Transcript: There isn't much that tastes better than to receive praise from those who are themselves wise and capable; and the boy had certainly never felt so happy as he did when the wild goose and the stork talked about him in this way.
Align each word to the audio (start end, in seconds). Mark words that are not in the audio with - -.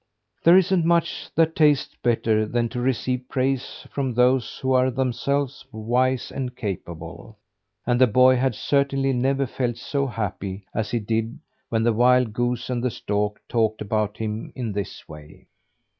There 0.43 0.57
isn't 0.57 0.83
much 0.83 1.29
that 1.35 1.55
tastes 1.55 1.95
better 2.01 2.47
than 2.47 2.69
to 2.69 2.79
receive 2.81 3.29
praise 3.29 3.85
from 3.91 4.15
those 4.15 4.57
who 4.57 4.73
are 4.73 4.89
themselves 4.89 5.63
wise 5.71 6.31
and 6.31 6.55
capable; 6.55 7.37
and 7.85 8.01
the 8.01 8.07
boy 8.07 8.37
had 8.37 8.55
certainly 8.55 9.13
never 9.13 9.45
felt 9.45 9.77
so 9.77 10.07
happy 10.07 10.65
as 10.73 10.89
he 10.89 10.97
did 10.97 11.37
when 11.69 11.83
the 11.83 11.93
wild 11.93 12.33
goose 12.33 12.67
and 12.67 12.83
the 12.83 12.89
stork 12.89 13.47
talked 13.47 13.79
about 13.79 14.17
him 14.17 14.51
in 14.55 14.71
this 14.71 15.07
way. 15.07 15.45